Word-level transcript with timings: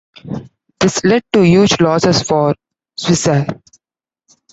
This 0.79 1.03
led 1.03 1.21
to 1.31 1.43
huge 1.45 1.79
losses 1.79 2.23
for 2.23 2.55
Swissair. 2.99 3.61